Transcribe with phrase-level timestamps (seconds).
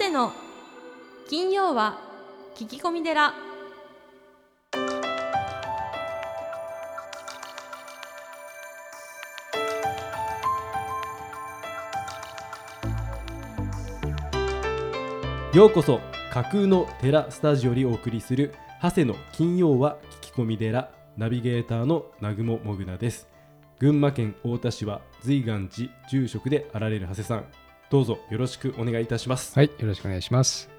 [0.00, 0.32] 谷の。
[1.28, 1.98] 金曜は
[2.56, 3.34] 聞き込み寺。
[15.52, 16.00] ようこそ
[16.32, 23.28] 架空の寺スタジオにお送りする長谷の金曜は聞き込み寺ナビゲーターの南雲もぐなです。
[23.78, 27.44] 群馬県太田市は随願寺住職であられる長谷さん。
[27.90, 30.70] どうぞよろしくお願いいたします、はい、よろしくお願いします。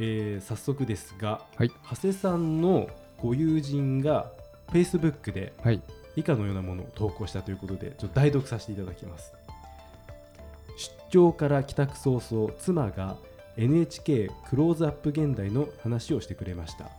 [0.00, 1.70] えー早速ですが、はい。
[1.88, 2.88] 長谷さんの
[3.22, 4.32] ご友人が
[4.72, 5.80] Facebook ではい、
[6.16, 9.32] 以下のようなものを投稿したということでちょっと代読させていただきます。
[10.76, 13.16] 出張から帰宅早々妻が
[13.56, 16.90] NHK クローズアップ現代の話をしてくれました。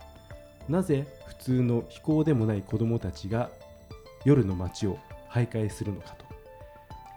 [0.66, 3.50] なぜ普通の非行でもない子供たちが
[4.24, 4.98] 夜の街を
[5.30, 6.24] 徘徊するのかと。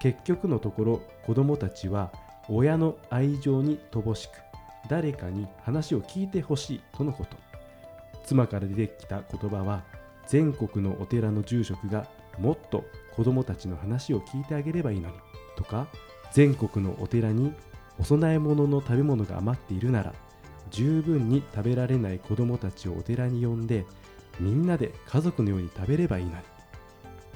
[0.02, 2.12] 結局のところ子供たちは
[2.50, 4.32] 親の愛情に乏しく
[4.90, 7.38] 誰かに話を聞いてほしいとのこと。
[8.26, 9.84] 妻から出てきた言葉は
[10.28, 12.08] 全国のお寺の住職が
[12.40, 15.16] もっと子供たちの話を聞いてあげればいいのに
[15.58, 15.88] とか
[16.32, 17.54] 全国のお寺に
[18.00, 20.14] お供え物の食べ物が余っているなら
[20.70, 23.86] 十分に食べられない子供たちをお寺に呼んで
[24.40, 26.38] みんなで家族のように食べればいいのに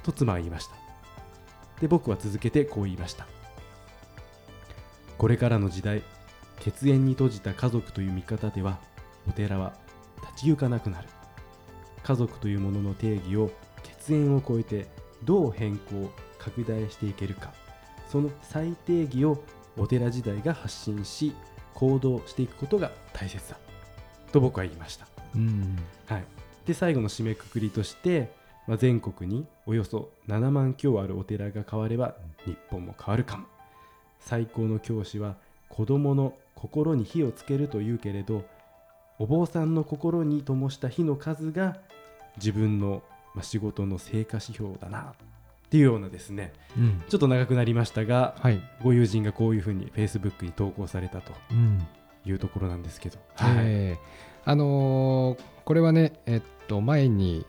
[0.01, 0.75] と妻は言いました。
[1.81, 3.27] で僕は続けてこう言いました。
[5.17, 6.03] これからの時代
[6.59, 8.79] 血縁に閉じた家族という見方では
[9.27, 9.73] お寺は
[10.21, 11.07] 立ち行かなくなる。
[12.03, 13.49] 家族というものの定義を
[13.83, 14.87] 血縁を超えて
[15.23, 17.53] どう変更拡大していけるか。
[18.07, 19.43] その最定義を
[19.77, 21.33] お寺時代が発信し
[21.73, 23.57] 行動していくことが大切だ。
[24.35, 25.77] と僕は言いました、うん、
[26.07, 26.25] はい、
[26.65, 28.33] で最後の締めくくりとして、
[28.67, 33.45] まあ、全国におよそ7万強あるお寺が変われば日本も変わるかも
[34.25, 35.35] 最高の教師は
[35.69, 38.43] 子供の心に火をつけるというけれど
[39.19, 41.77] お坊さんの心に灯した火の数が
[42.37, 43.03] 自分の
[43.33, 46.53] まあ仕事の成果指標だなっていうようなですね。
[46.77, 51.85] うん、ちょっと長くなりましたがはい、ご友人がこういうふうに Facebook に投稿されたとうん、
[52.25, 57.43] いうところなんですけど、えーあのーこれはね、えっと前に、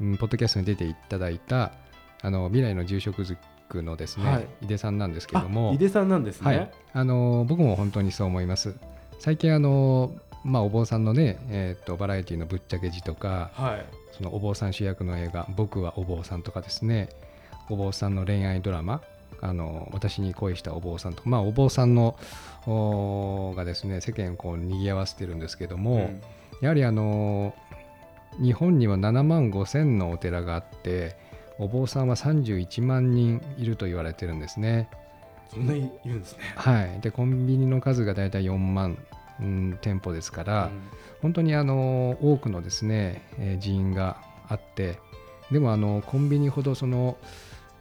[0.00, 1.72] うん、ポッドキャストに出ていただいた
[2.22, 3.26] あの未来の住職
[3.68, 4.46] 塾のですね、はい。
[4.62, 8.74] 井出さんなんですけれあども、井出さんなんですね、はい、あのー僕も本当にそう思います。
[9.18, 13.84] 最近あのーまあ、お坊さんのね、えっとバラエティのぶっちゃけ字とかはい。
[14.16, 17.08] そのお坊さん主役の映画「僕はお坊さん」とかですね
[17.70, 19.00] お坊さんの恋愛ドラマ
[19.40, 22.16] 「あの私に恋したお坊さん」とかまあお坊さんの
[22.66, 26.22] おーがですね世間をこう賑わせてるんですけども、うん。
[26.60, 27.54] やはりあの
[28.42, 31.16] 日本には7万5千のお寺があって
[31.58, 34.88] お坊さんは31万人いると言われてるんですね。
[35.50, 38.98] そんないるんですね、はい、でコンビニの数がだいたい4万、
[39.40, 40.70] うん、店舗ですから、
[41.22, 44.98] 本当にあの多くのですね、えー人員があって
[45.50, 47.16] でもあのコンビニほどその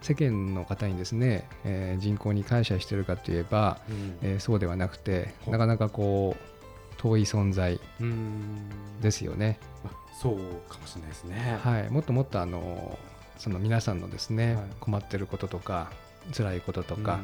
[0.01, 4.17] 世間の方にですね、えー人口に感謝してるかといえば、うん。
[4.21, 8.69] えーそうではなくてなかなかこう遠い存在うん。
[9.01, 9.89] ですよね、あ
[10.19, 10.37] そう
[10.69, 12.97] かもしれないですね、はい、もっともっとあの
[13.37, 14.65] その皆さんのですね、はい。
[14.79, 15.91] 困ってることとか
[16.35, 17.17] 辛いこととか、う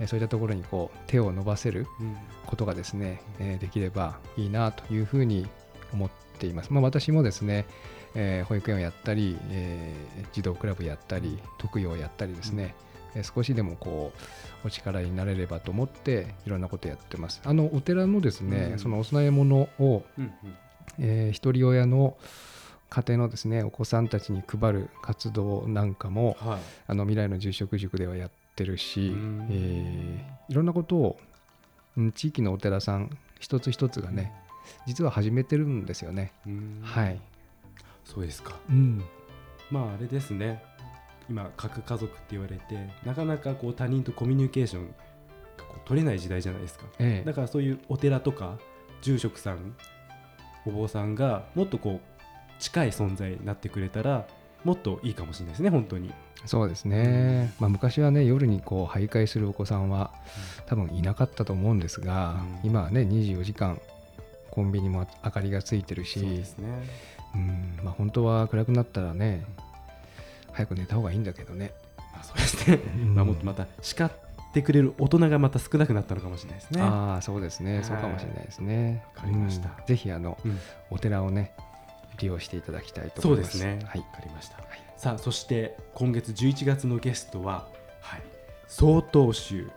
[0.00, 2.16] えーそういったところにこう手を伸ばせるんうん。
[2.46, 5.46] ことがですね、えーできればいいなというふうに
[5.92, 6.72] 思っています。
[6.72, 7.66] まあ、私もですね、
[8.14, 12.74] えー保育園をやったり、えー児童クラブやったり、特養をやったりですね、
[13.14, 14.12] えー少しでもこ
[14.64, 17.40] うお力になれればと思っていろんなことやってます。
[17.44, 18.78] あのお寺のですね、うん。
[18.78, 20.32] そのお供え物を、うんうん。
[20.98, 22.16] えー一人親の
[22.90, 26.60] 家庭のですねお子さんたちに配る活動なんかもはい。
[26.88, 29.46] あの未来の住職塾ではやってるし、うん。
[29.50, 31.16] えーいろんなことを、
[31.96, 34.32] うん地域のお寺さん一つ一つがね
[34.86, 36.32] 実は始めてるんですよね。
[36.46, 36.80] うん。
[36.82, 37.20] はい、
[38.04, 38.56] そうですか。
[38.68, 39.04] うん、
[39.70, 40.62] まああれですね。
[41.28, 44.94] 今核家族って言われてなかなかこう他人とコミュニケーション
[45.84, 46.86] 取れない時代じゃないですか。
[46.98, 47.24] ええ。
[47.24, 48.58] だからそういうお寺とか
[49.02, 49.76] 住職さん
[50.66, 52.19] お坊さんがもっとこう
[52.60, 54.26] 近い存在になってくれたら
[54.64, 56.12] もっといいかもしれないですね本当に。
[56.46, 60.10] そうですね、まあ、昔はね夜にこう徘徊するお子さんは
[60.66, 62.70] 多分いなかったと思うんですが、うん。
[62.70, 63.78] 今はね24時間
[64.50, 66.68] コンビニも明かりがついてるしそうですね。
[67.34, 67.78] うん。
[67.82, 69.44] まあ、本当は暗くなったらね
[70.52, 71.72] 早く寝た方がいいんだけどね。
[72.12, 72.80] まあそうですね。
[72.96, 73.14] うん。
[73.14, 74.10] まあもっとまた叱っ
[74.52, 76.82] てくれる大人がまた少なくなったのかもしれないですね。
[76.82, 79.04] ああそうですね、はいそうかもしれないですね。
[79.16, 79.68] わかりました。
[79.68, 79.86] うん。
[79.86, 80.58] ぜひあのうん。
[80.90, 81.52] お寺をね
[82.20, 83.58] 利用していただきたいとそう思います。
[83.58, 84.06] ですねはいわ。
[84.16, 84.56] かりました
[84.96, 87.68] さあそして今月11月のゲストは、
[88.00, 88.22] はい、
[88.68, 89.68] 曹洞宗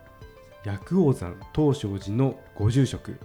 [0.65, 3.19] 薬王山東照寺のご住職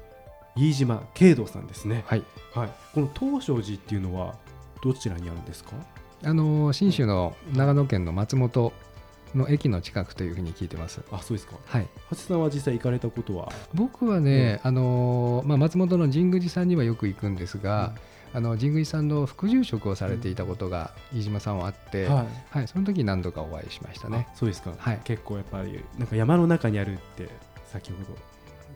[0.56, 2.04] 飯島慶道さんですね。
[2.06, 2.68] はいはい。
[2.92, 4.34] この東照寺っていうのは
[4.82, 5.70] どちらにあるんですか？
[6.24, 8.72] あの信州の長野県の松本
[9.36, 11.00] の駅の近くというふうに聞いてます。
[11.12, 11.56] あ、そうですか。
[11.64, 13.52] はい、長谷さんは実際行かれたことは？
[13.72, 17.94] 僕はね、あのまあ、松本の神宮寺さんにはよく行くんですが、
[18.34, 22.26] あの神宮寺さんの副住職をされていたことが飯島さんはあって、はい。
[22.58, 24.26] はい、その時何度かお会いしましたね。
[24.30, 24.72] あそうですか。
[24.76, 27.28] はい結構やっぱりなんか山の中にあるって
[27.72, 28.16] 先ほど。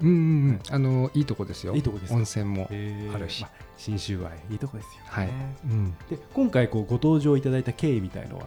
[0.00, 0.18] うんうんう
[0.52, 1.74] ん、あのいいとこですよ。
[1.74, 2.16] いいとこですか？
[2.16, 2.66] 温泉も。
[2.70, 5.08] えあるしまあ、信州愛いいとこですよね。
[5.08, 5.28] はい。
[5.64, 8.44] うんで今回こうご登場いただいた経緯みたいのは？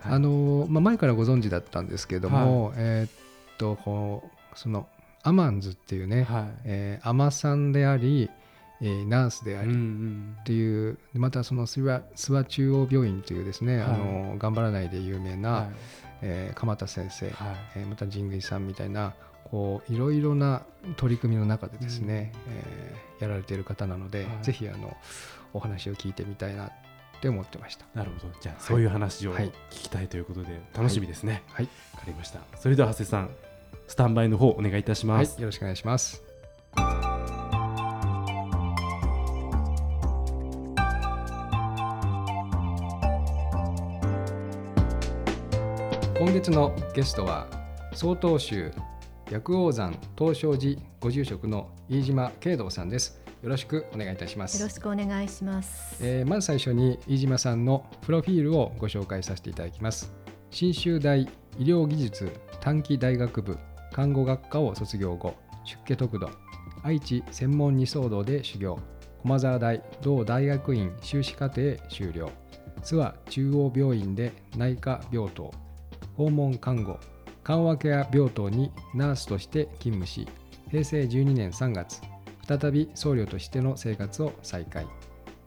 [0.00, 4.88] はいあのまあ、前からご存知だったんですけども、えーっとこうその
[5.22, 6.44] アマンズっていうね、はい。
[6.64, 8.30] えー、アマさんであり、
[8.80, 15.68] えーナースであり、うんうんっていうまたその諏訪諏訪中央病院というですね、はいあの頑張らないで有名な、はい
[16.22, 17.34] えー鎌田先生、はい
[17.76, 19.14] えーまた神宮さんみたいな
[19.44, 20.62] こういろいろな
[20.96, 24.96] 取り組みの中でですね、えーやられている方なので、はいぜひあの
[25.52, 26.72] お話を聞いてみたいなっ
[27.20, 27.84] て思ってました。
[27.94, 28.32] なるほど。
[28.40, 31.42] じゃあ、はいそういう話をはい聞きたいということで、楽しみですね。
[31.48, 32.38] はい、わかりました。
[32.56, 33.30] それでは長谷さん、
[33.88, 35.40] スタンバイの方お願いいたしはい、ます。
[35.40, 36.22] よろしくお願いします。
[46.28, 47.46] 今月のゲストは
[47.94, 48.70] 曹洞宗
[49.30, 53.22] 薬王山東照寺ご住職の飯島慶道さんです。
[53.42, 54.60] よろしくお願いいたします。
[54.60, 55.96] よろしくお願いします。
[56.04, 60.12] えーまず最初に飯島さんのプロフィールをご紹介させていただきます
[60.50, 61.28] 信州大医
[61.60, 63.56] 療技術短期大学部
[63.90, 65.34] 看護学科を卒業後
[65.64, 66.28] 出家得度
[66.82, 68.78] 愛知専門二騒動で修行
[69.22, 72.30] 駒沢大同大学院修士課程修了
[72.82, 75.50] 諏訪中央病院で内科病棟
[76.18, 76.98] 訪問看護
[77.44, 80.26] 緩和ケア病棟にナースとして勤務し
[80.68, 82.02] 平成12年3月
[82.44, 84.86] 再び僧侶としての生活を再開。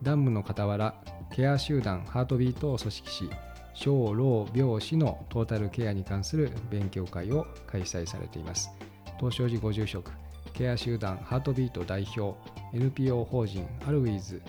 [0.02, 0.94] ダムの傍ら
[1.30, 3.30] ケア集団ハートビートを組織し
[3.74, 8.70] 小老病死のトータルケアに関する勉強会を開催されています。
[9.18, 10.10] 東照寺ご住職
[10.54, 12.36] ケア集団ハートビート代表
[12.72, 14.40] NPO 法人アルウィーズ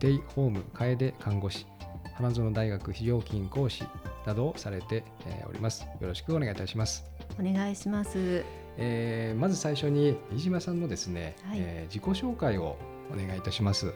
[0.00, 1.66] デイホーム楓看護師
[2.14, 3.84] 花園大学非常勤講師
[4.26, 7.04] などをされてえーおりますよろしくお願いいたします
[7.40, 8.44] お願いします。
[8.78, 12.76] えーまず最初に飯島さんのですね、はいえー自己紹介を
[13.12, 13.86] お願いいたします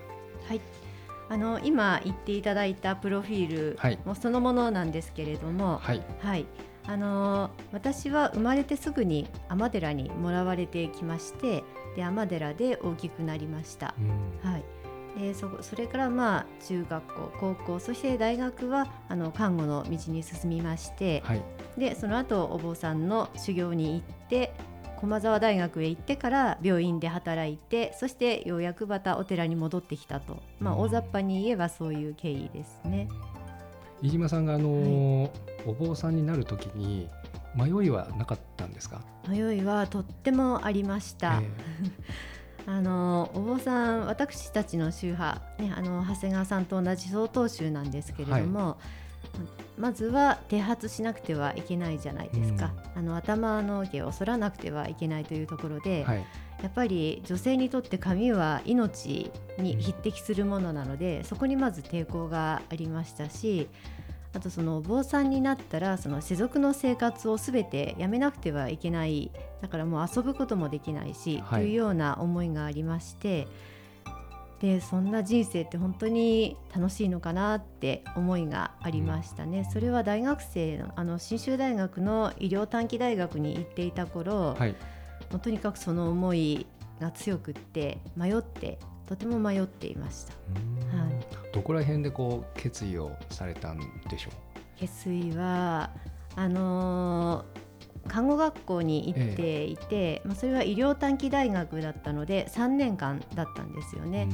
[0.49, 0.61] はい。
[1.29, 6.47] あの今言っていただいたプロフィールはいもそのものなんですけれども、はいはい。
[6.87, 11.63] あの私は生まれてすぐに尼寺にもらわれてきまして、
[11.95, 13.95] で尼寺で大きくなりました。
[14.43, 14.65] はい。
[15.21, 21.43] でそそれからまあ中学校、高校、そして大学はあの看護の道に進みまして、はい。
[21.77, 24.53] でその後お坊さんの修行に行って
[24.99, 30.81] 駒沢大学へ行ってから病院で働いてそしてようやくまたお寺に戻ってきたと、まあ、うん。
[30.81, 33.09] 大雑把に言えばそういう経緯ですね。
[34.03, 35.31] 飯島さんがあのー
[35.67, 37.07] お坊さんになるときに
[37.55, 41.43] 迷いはなかったんですか、迷いはとってもありました。
[42.67, 48.79] あのお坊さん私たちの宗派、ね、あの長谷川さんと同じ曹洞宗なんですけれども、
[49.79, 56.27] まずは剃髪しなくてはいけないじゃないですか、あの頭の毛を剃らなくてはいけないというところで、はい。
[56.63, 63.69] やっぱり女性にとって髪は命に匹敵するものなので、そこにまず抵抗がありましたし
[64.33, 69.31] あとそのお坊さんになったらその世俗の生活をすべてやめなくてはいけない。
[69.61, 71.63] だからもう遊ぶこともできないし、はい。
[71.63, 73.49] というような思いがありまして
[74.61, 79.69] でそんな人生って本当に楽しいのかなって思いがありましたね。
[79.73, 84.73] それは大学生のあの信州大学の医療短期大学に行っていた頃、はい。
[85.31, 86.67] もうとにかくその思い
[87.01, 90.35] が強くって迷ってとても迷っていました。
[90.97, 93.79] はいどこら辺でこう決意をされたん
[94.09, 94.31] でしょ
[94.77, 95.91] 決意は
[96.37, 97.61] あのー
[98.09, 104.29] 看護学校に行っていて、まあ、それは医療短期大学だったので3年間だったんですよう、ね、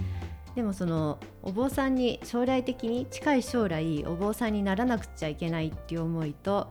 [0.55, 6.71] でもそのお坊さんに将来的に近い将来お坊さんにならなくちゃいけないっていう思いと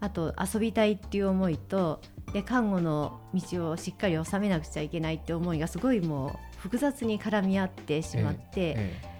[0.00, 2.00] あと遊びたいっていう思いと
[2.32, 9.11] で看護の道をしっかり収めなくちゃいけないって思いがすごいもう複雑に絡み合ってしまって、え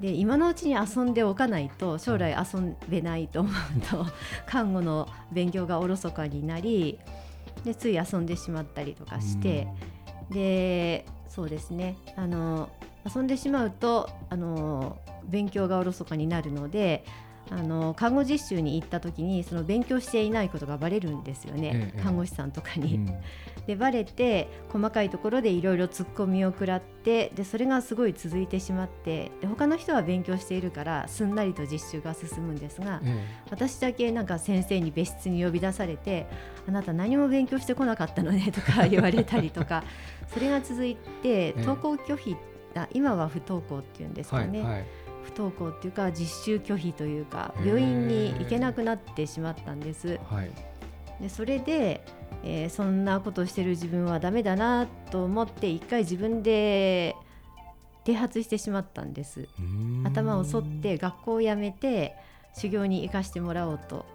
[0.00, 4.06] で今のうちに遊んでおかないと将来遊べないと思うと
[4.46, 6.98] 看護の勉強がおろそかになり
[7.64, 9.68] でつい遊んでしまったりとかして。
[10.30, 12.70] でそうですねあの
[13.14, 17.04] 遊んでしまうとあの勉強がおろそかになるので
[17.50, 22.96] あの看護実習に行った時にその勉強していないことがバレるんですよね、ええ看護師さんとかに。
[22.96, 23.14] うん
[23.66, 36.26] でバレて細かいところでいろいろツッコミを食らってでそれがすごい続いてしまってで他の人は勉強しているからすんなりと実習が進むんですがえ私だけなんか先生に別室に呼び出されて
[36.68, 39.82] あなた何も勉強してこなかったのねとか 言われたりとか
[40.32, 42.36] それが続いてえ登校拒否
[42.76, 44.84] あ今は不登校っていうんですはかね、いはい。
[45.24, 50.20] 不登校っていうか実習拒否というか病院に行けなくなってしまったんです。
[50.30, 50.50] はい
[51.20, 52.04] でそれで、
[52.44, 57.16] えーそんなことをしてる自分はダメだなと思って一回自分で
[58.04, 59.48] 啓発してしまったんです。
[60.04, 62.14] 頭を反って学校を辞めて
[62.54, 64.06] 修行に行かしてもらおうと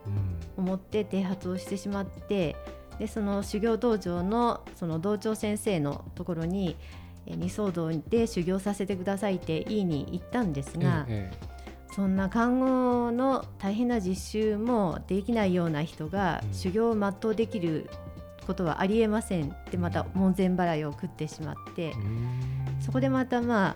[0.58, 0.63] うん。
[0.65, 2.55] 思って啓発をしてしまって
[3.00, 6.75] でその修行道場のその道長先生のところに
[7.25, 11.50] えー二僧堂で修行させてくださいって言いに行ったんですが、ええ
[11.91, 16.53] そんな看護の大変な実習もできないような人がうん。
[16.53, 17.89] 修行を全うできる
[18.48, 21.93] ことはありえませんってまた門前払いを食ってしまって
[22.79, 23.75] そこでまたまあ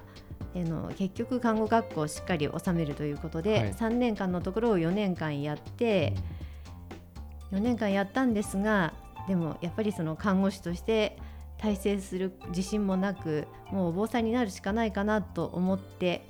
[0.56, 3.74] あの結局看護学校をしっかり収めるということで、はい。
[3.74, 6.14] 3年間のところを4年間やって
[7.52, 8.94] 4年間やったんですが
[9.28, 11.18] でもやっぱりその看護師として
[11.58, 16.28] 体制する自信もなくもうお坊さんになるしかないかなと思って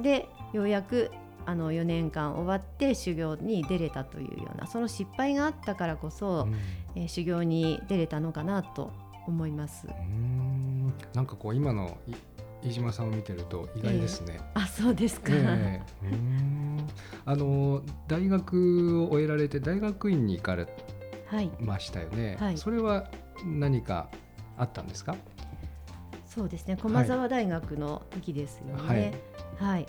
[0.00, 1.10] でようやく
[1.46, 6.54] あの4年間終わって修行に出れたというようなその失敗があったからこそ、うん。
[6.96, 8.90] えー修行に出れたのかなと
[9.26, 9.86] 思います。
[9.86, 10.92] うん。
[11.14, 12.12] なんかこう今のい
[12.64, 14.40] 飯島さんを見てると意外ですね。
[14.54, 16.06] あそうですか、ええ。
[16.06, 16.86] うん。
[17.24, 20.66] あの大学を終えられて大学院に行かれ
[21.26, 22.36] はいましたよね。
[22.40, 22.56] はい。
[22.58, 23.08] それは
[23.44, 24.08] 何か
[24.56, 25.14] あったんですか？
[26.26, 26.76] そうですね。
[26.76, 28.96] 駒澤大学の時ですよはい。
[28.96, 29.20] ね。
[29.58, 29.86] はい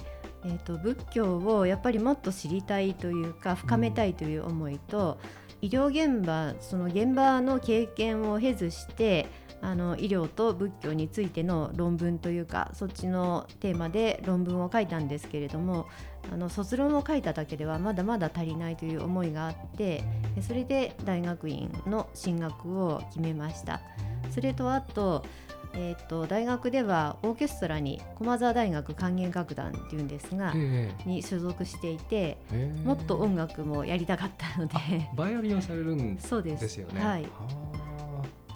[0.48, 5.20] えー、と仏教をやっぱりもっと知りたいというか深めたいという思いと、
[5.62, 9.28] 医療現場その現場の経験を経ずして
[9.60, 15.88] あの医療と仏教についての論文というかそっちのテーマで論文を書いたんですけれども
[16.32, 20.04] あの卒論を書いただけではまだまだ足りないという思いがあって
[20.36, 23.82] でそれで大学院の進学を決めました。
[24.30, 25.24] それとあと,、
[25.80, 30.92] えー、と大学ではオーケストラに駒澤大学管弦楽団っていうんですが、え。
[31.06, 32.76] に所属していてええ。
[32.76, 34.74] えもっと音楽もやりたかったので。
[35.16, 36.68] バイオリンをされるんでそうです。
[36.68, 37.00] すよね。
[37.00, 37.26] はい。
[37.26, 37.88] あ。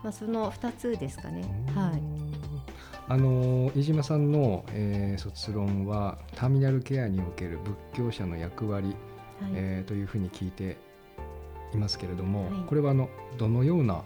[0.03, 1.43] まあ、その2つですかね。
[1.67, 1.73] ー。
[1.75, 2.01] はい、
[3.07, 9.51] あの飯島さんの、えー卒論はターミナルケアにおける仏教者の役割、はい。
[9.53, 10.77] えーというふうに聞いて
[11.73, 12.65] いますけれども、はい。
[12.67, 14.01] これはあのどのような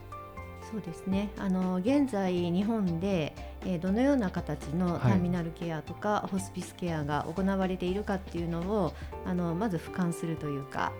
[0.72, 1.30] そうですね。
[1.38, 8.94] あの現在日本で、えーどのような形のターミナルケアとか、ホスピスケアが行われているかっていうのを
[9.26, 10.92] あのまず俯瞰するというか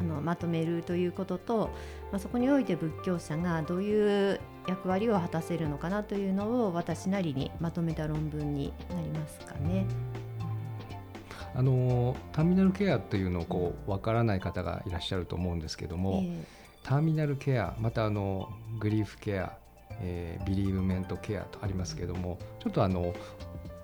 [0.00, 1.70] あのまとめるということと、
[2.10, 9.86] まあ、そこにおいて仏教者がどういう役割を果たせるのかなというのを私なりにまとめた論文になりますかね。
[11.54, 16.44] あのターミナルケアというのをこうわからない方がいらっしゃると思うんですけども、え
[16.88, 19.52] ターミナルケアまたあのグリーフケア、
[20.00, 23.12] えービリーブメントケアとありますけどもちょっとあの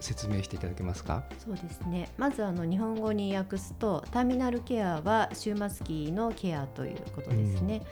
[0.01, 1.23] 説明していただけますか？
[1.39, 7.83] ーそうですねまずあの日本語に訳すとターミナルケアは終末期のケアということですね。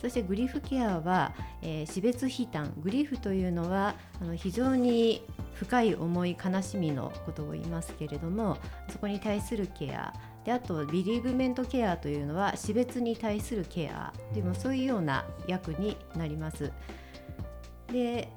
[0.00, 8.58] そしてグリーフケアは、えー死別悲嘆グリーフというのはあの非常に深い思い悲しみのことを言いますけれども
[8.90, 10.12] そこに対するケア
[10.44, 16.72] であとビリーブメントケアというのは死別に対するケアでもそういうような役になります。
[17.92, 18.28] で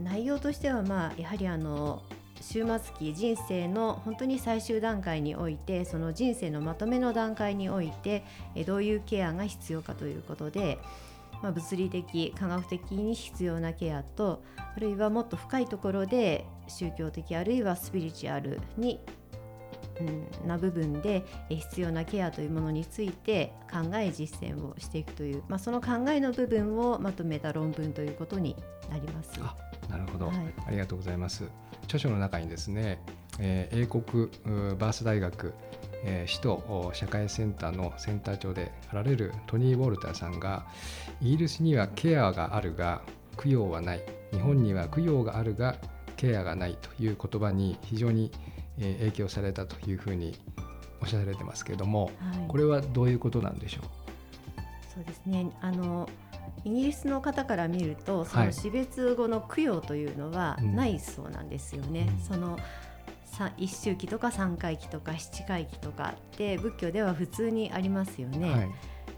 [0.00, 2.02] 内容としてはまあやはりあの
[2.40, 8.24] 終末期人生の本当に最終段階においてその人生のまとめの段階において
[8.66, 10.78] どういうケアが必要かということで、
[11.42, 19.00] まあ、物理的科学的に必要なケアとあるいはもっと深いところで宗教的あるいはスピリチュアルに、
[20.00, 28.56] うん、な部分でえ必要なケアというものについて考え実践をしていくという、まあ、その考えの部分をまとめた論文ということに
[28.90, 29.38] なります。
[29.40, 29.56] あ
[29.90, 30.36] なるほど、はい
[30.66, 31.44] ありがとうございます。
[31.84, 32.98] 著書の中にですね、
[33.38, 34.28] えー英国
[34.76, 35.52] バース大学、
[36.04, 40.66] えー首都お社会センターのセンター長であられるトニー・ウォルターさんが
[41.20, 43.02] イギリスにはケアがあるが
[43.36, 45.76] 供養はない日本には供養があるが
[46.16, 48.30] ケアがないという言葉に非常に、
[48.78, 50.36] えー影響されたというふうに
[51.02, 52.12] おっしゃられてますけれどもはい。
[52.48, 53.84] これはどういうことなんでしょう？
[54.94, 55.46] そうですね。
[55.60, 56.08] あの
[56.64, 58.46] イギリスの方から見るとそはい。
[58.46, 60.74] の死別後の供養というのはうん。
[60.76, 62.08] ないそうなんですよね。
[62.18, 62.24] うん。
[62.24, 62.58] その
[63.58, 68.50] 一周期とか三回期とか七回期とかって仏教では普通にありますよね。
[68.50, 68.68] はい。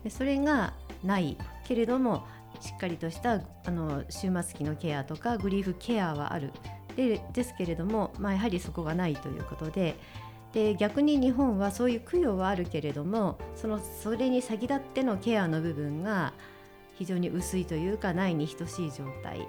[0.05, 0.73] でそれが
[1.05, 1.37] ない
[1.69, 2.27] けれども
[2.61, 6.51] しっかりとしたあの終末期のケアとかグリーフケアはある
[6.97, 9.97] でですけれども、まあ、やはりそこがないということで
[10.53, 16.33] で逆に日本はそういう供養はあるけれどもそのそれに先立ってのケアの部分が
[16.95, 19.47] 非常に薄いというかないに等しい状態。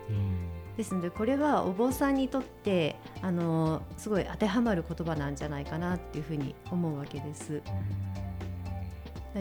[0.75, 7.61] ですのでこれはお坊さんにとってあのすごい当てはまる言葉なんじゃないかなっていうふうに思うわけです。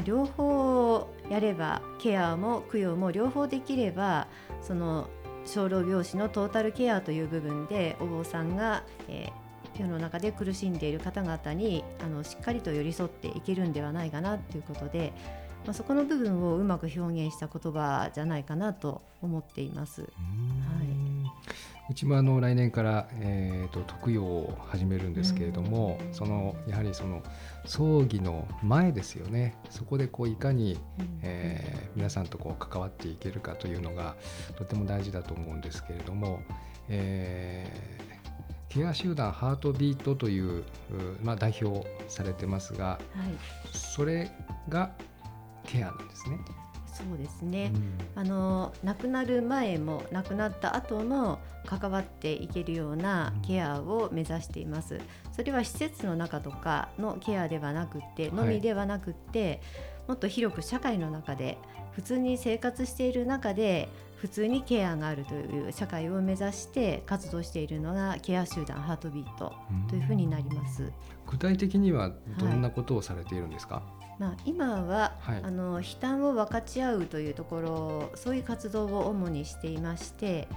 [0.05, 4.29] 両方やればケアも供養も両方できれば
[4.63, 5.09] その
[5.49, 9.47] 生老病死のトータルケアという部分でお坊さんが、えー
[9.79, 15.12] 世の中で苦しんでいる方々にあのしっかりと寄り添っていけるんではないかなということで、
[15.65, 20.03] まあ、そこの部分をうまく表現した言葉じゃないかなと思っています。
[20.03, 20.07] は
[21.88, 26.15] うちもあの来年から、えー、と特養を始めるんですけれども、うん。
[26.15, 27.23] そのやはりその
[27.66, 29.54] 葬儀の前ですよね。
[29.70, 30.78] そこでこういかに、
[31.23, 34.16] えー皆さんとこう関わっていけるかというのが
[34.56, 36.42] とても大事だと思うんですけれども、
[36.88, 38.06] えー
[38.68, 40.64] ケア集団ハートビートという、う
[41.23, 42.99] まあ、代表されてますがはい、
[43.73, 44.30] それ
[44.68, 44.90] が
[45.64, 46.38] ケアなんですね。
[46.97, 47.73] そうですね、
[48.17, 48.23] うん。
[48.23, 55.00] あの亡くなる前も亡くなった後も関わっていけるようなケアを目指しています。
[55.33, 59.61] それは施設の中とかのケアではなくってのみではなくって、
[60.09, 61.59] もっと広く社会の中で
[61.93, 69.53] 普通に生活している中で普通にケアがあるという社会を目指して活動しているのがケア集団ハートビート
[69.88, 70.91] というふうになります。
[71.26, 73.83] 具体的にはどんなことをされているんですか、
[74.18, 75.40] まあ、今は、はい。
[75.42, 80.49] あの悲嘆を分かち合うというところそういう活動を主にしていまして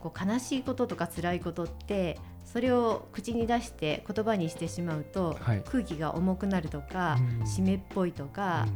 [0.00, 5.62] こう悲しいこととか辛いことってそれを口に出して言葉にしてしまうと、はい。
[5.66, 7.46] 空気が重くなるとかうん。
[7.46, 8.66] 湿っぽいとか、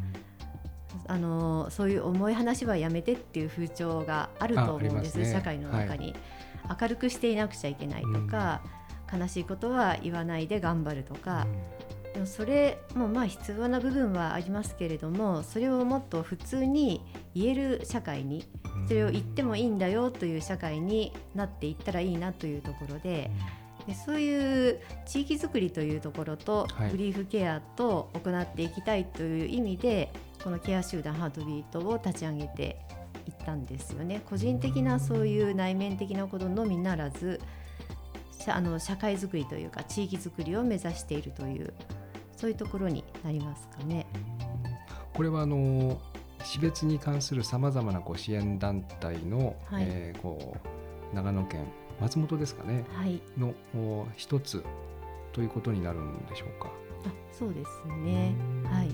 [1.07, 6.15] あのそういう重い話はやめてっていう風潮があると思うんですね社会の中に、
[6.81, 8.63] 明るくしていなくちゃいけないとか、
[9.13, 11.47] 悲しいことは言わないで頑張るとか、
[12.15, 17.03] でもそれもまあ必要な部分はありますけれどもそれをもっと普通に
[17.35, 18.45] 言える社会に
[18.77, 18.89] うん。
[18.89, 23.31] それを言ってもいいんだよという社会になっていったらいいなというところで
[23.87, 26.91] でそういう地域づくりというところとはい。
[26.91, 32.79] グリーフケアと行っていきたいという意味でこのケア集団ハートビートを立ち上げて
[33.27, 34.23] いったんですよね。
[34.29, 37.41] 個人的なそういう内面的なことのみならず
[38.41, 41.73] 社あの社会づくりというか地域づくりを目指しているという
[42.41, 44.07] そういうところになりますかね。
[45.15, 46.01] これはあの
[46.43, 50.57] 死別に関するさまざまなこう支援団体の、はいえーこ
[51.13, 51.67] う長野県
[52.01, 54.63] 松本ですかねはい、のお一つ
[55.33, 56.71] ということになるんでしょうか。
[57.05, 58.35] あそうですね。
[58.65, 58.89] はい。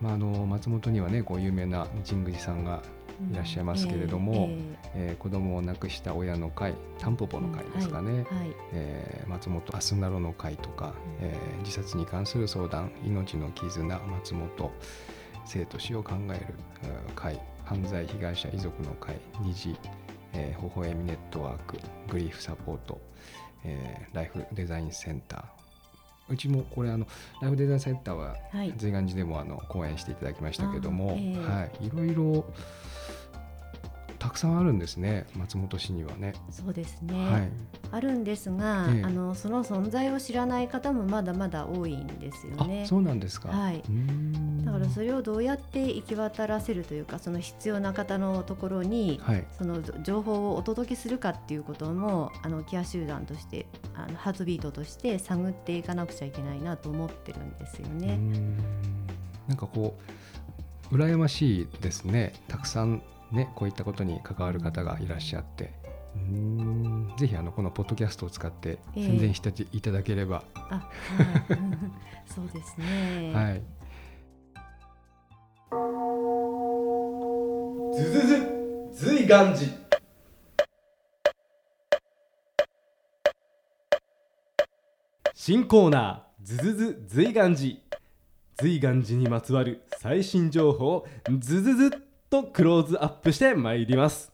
[0.00, 2.82] まあ、あの松本にはねこう有名な神宮寺さんが
[3.30, 4.50] いらっしゃいますけれども
[4.94, 8.24] えー子供を亡くした親の会タンポポの会ですかね、はい、
[8.72, 14.70] えー松本アスナロの会とか、えー自殺に関する相談命の絆松本
[15.46, 19.76] 生と死を考えるえー会犯罪被害者遺族の会虹、
[20.34, 23.00] えー、微笑みネットワークグリーフサポート、
[23.64, 25.44] えーライフデザインセンター。
[26.26, 27.06] うちもこれあの
[27.42, 32.46] ライフデザインセンターははい、随願寺でもあの講演していただきましたけども、ええはい、いろいろ
[34.24, 36.32] たくさんあるんですね松本市にはね。
[36.50, 37.30] そうですね。
[37.30, 37.48] はい、
[37.90, 42.88] あるんですが、ええあのその存在を知らない方もまだまだ多いんですよねあ。
[42.88, 43.50] そうなんですか。
[43.50, 43.82] はい
[44.64, 58.16] だからそれをどうやって行き渡らせるというかその必要な方のところにはい、その情報をお届けするかっていうこともあのケア集団としてあのハートビートとして探っていかなくちゃいけないなと思ってるんですよね。
[58.16, 58.56] ん
[59.48, 59.98] なんかこ
[60.90, 62.32] う羨ましいですね。
[62.48, 63.02] たくさん
[63.34, 65.72] ねこういったことに関わる方がいらっしゃって。
[66.14, 67.14] うーん。
[67.18, 69.06] ぜひあのこのポッドキャストを使ってええ。
[69.06, 70.82] 宣伝していただければ、あ、はい、
[72.32, 73.32] そうですね。
[73.34, 73.62] はい、
[77.94, 78.54] ずずず
[78.92, 79.84] 随願寺。
[85.34, 87.76] 新コーナーずずず随願寺。
[88.56, 91.06] 随願寺にまつわる最新情報を
[91.40, 91.90] ずずずっ
[92.34, 94.32] とクローズアップしてまいります。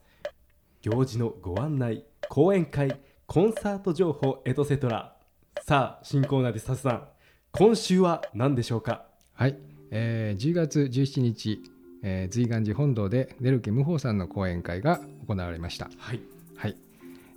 [0.80, 5.14] 行事のご案内講演会コンサート情報エトセトラ。
[5.60, 7.08] さあ新コーナーですさすさん。
[7.52, 9.04] 今週は何でしょうか？
[9.34, 9.58] はい、
[9.90, 11.60] えー10月17日、
[12.02, 15.90] えー、随願寺本堂でネルケ無法さんの講演会が行われました。
[15.98, 16.22] はい。
[16.56, 16.78] はい。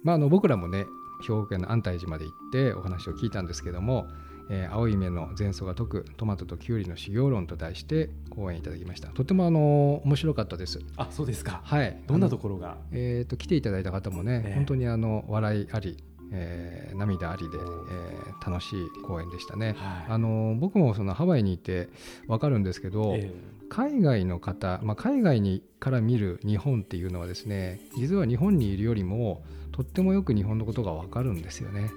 [0.02, 0.86] まああの僕らもね
[1.24, 4.08] 兵庫県の安泰寺まで行ってお話を聞いたんですけども
[4.50, 9.08] 「えー青い目の前奏が解くトマトとキュウリの修行論」と題して講演いただきました。
[9.10, 10.80] とてもあの面白かったです。
[10.98, 11.62] あそうですか。
[11.64, 12.00] はい。
[12.08, 12.78] どんなとこころが？
[12.92, 14.56] えー、と来ていただいた方もね、ええ。
[14.56, 16.04] 本当にあの笑いあり、
[16.34, 19.76] えー涙ありで、えー楽しい公演でしたね。
[19.78, 20.06] はい。
[20.10, 21.88] あの僕もそのハワイにいて
[22.28, 23.34] 分かるんですけど、え
[23.70, 31.90] 海外の方、まあ、海外にから見る日本っていうのはですね実は日本にいるよりもとってもよく日本のことが分かるんですよね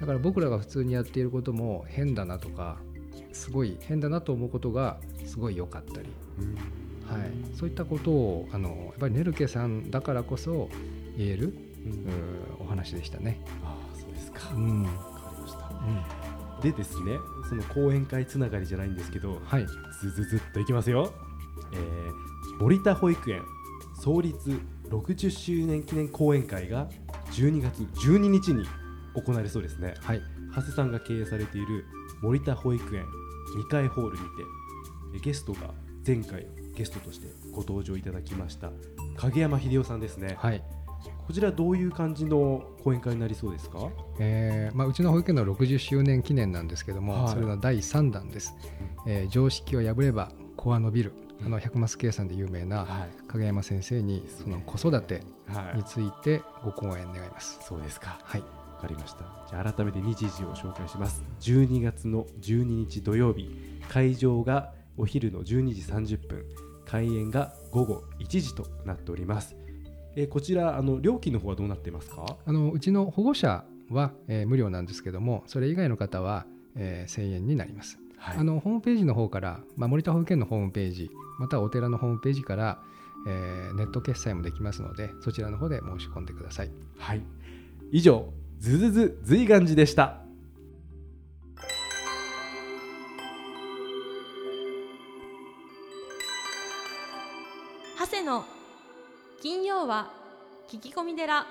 [0.00, 2.78] だから僕らが普通にやっていることも変だなとか
[3.32, 6.54] すごい変だなと思うことがすごい良かったり、ーうん。
[7.20, 10.68] はい、そういったことをあのやっぱりネルケさんだからこそ
[11.16, 11.54] 言える、
[11.84, 12.66] うん。
[12.66, 13.40] お話でしたね。
[13.64, 14.52] ああそうですか。
[14.54, 14.82] うん。
[14.82, 15.66] わかりました。
[16.62, 19.66] でですねその講演会つながりじゃないんですけどはい、
[20.00, 21.12] ずずずっといきますよ、
[21.72, 23.42] えー森田保育園
[24.00, 26.88] 創立60周年記念講演会が
[27.32, 28.64] 12月12日に
[29.22, 29.94] 行われそうですね。
[30.00, 30.22] はい、
[30.54, 31.84] 長谷さんが経営されている
[32.22, 33.04] 森田保育園
[33.58, 34.26] 2階ホールにて
[35.16, 35.70] えゲストが
[36.06, 38.70] 前回ゲストとしてご登場いただきました
[39.16, 40.62] 影山秀夫さんですね、はい。
[41.26, 43.90] こちらどういう感じの講演会になりそうですか？
[44.20, 47.34] えーまあ、うちの保育園の60周年記念なんですけども、はい。
[47.34, 48.54] それの第3弾です、
[49.06, 51.12] えー常識を破れば子は伸びる
[51.44, 55.76] あの百マス計算で有名なはい、影山先生にその子育てはい。
[55.78, 57.58] についてご講演願います。
[57.62, 58.18] そうですか。
[58.22, 58.44] はい、
[58.76, 59.24] わかりました。
[59.48, 61.22] じゃあ改めて日時を紹介します。
[61.40, 63.50] 12月の12日土曜日
[63.88, 65.80] 会場がお昼の12時
[66.16, 66.44] 30分
[66.84, 69.56] 開演が午後1時となっております。
[70.14, 72.36] えーこちらあの料金の方はどうなってますか？
[72.44, 77.98] あのうちの保護者は、えー無料なんですけどもそれ以外の方は、えー1000円になります。
[78.18, 78.36] はい。
[78.38, 82.82] あのホームページの方から、まあ、森田保育園のホームページまたはお寺のホームページから、
[83.26, 86.70] えーネット決済もできますのでそちらの方で申し込んでください。
[86.98, 87.22] はい。
[87.92, 88.32] 以上
[88.66, 90.16] ズズズ随願寺でした。
[97.96, 98.44] 長谷の
[99.40, 100.10] 金曜は
[100.68, 101.46] 聞き込み寺。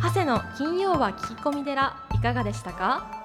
[0.00, 3.24] 長谷の金曜は聞き込み寺いかがでしたか？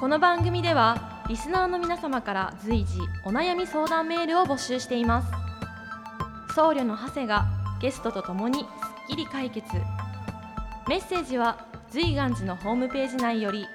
[0.00, 7.46] この番組ではリスナーの皆様から随時お悩み相談メールを募集しています僧侶の長谷が
[7.80, 8.66] ゲストとともにすっ
[9.08, 9.66] きり解決
[10.86, 13.66] メッセージは随願寺のホームページ内より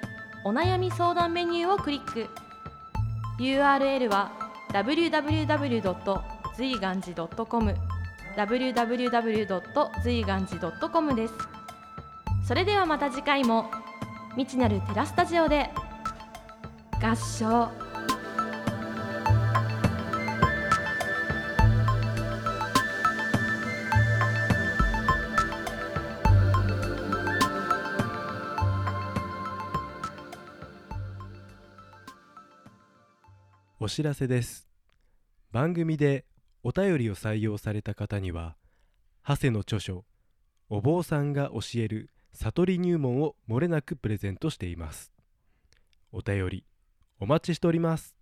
[0.44, 2.28] お悩み相談メニューをクリック
[3.40, 4.30] URL は
[4.72, 6.22] www.
[6.56, 7.74] 随願寺 .com
[8.36, 10.02] www.
[10.04, 11.34] 随願寺 .com です
[12.46, 13.68] それではまた次回も
[14.36, 15.70] 未知なるテラスタジオで
[17.00, 17.70] 合唱。
[33.78, 34.68] お知らせです。
[35.52, 36.24] 番組で
[36.64, 38.56] お便りを採用された方には
[39.26, 40.04] 長谷の著書
[40.68, 45.12] 「お坊さんが教える悟り入門」をもれなくプレゼントしています。
[46.10, 46.64] お便り
[47.20, 48.17] お待ちしております。